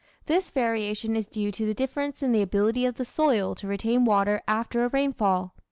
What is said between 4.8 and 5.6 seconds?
a rainfall.